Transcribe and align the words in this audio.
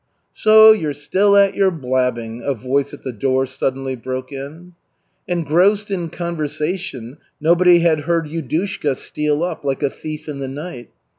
"So 0.33 0.71
you're 0.71 0.93
still 0.95 1.37
at 1.37 1.53
your 1.53 1.69
blabbing," 1.69 2.41
a 2.41 2.55
voice 2.55 2.91
at 2.91 3.03
the 3.03 3.11
door 3.11 3.45
suddenly 3.45 3.95
broke 3.95 4.31
in. 4.31 4.73
Engrossed 5.27 5.91
in 5.91 6.09
conversation 6.09 7.17
nobody 7.39 7.81
had 7.81 7.99
heard 8.09 8.25
Yudushka 8.25 8.95
steal 8.95 9.43
up 9.43 9.63
"like 9.63 9.83
a 9.83 9.91
thief 9.91 10.27
in 10.27 10.39
the 10.39 10.47
night." 10.47 10.89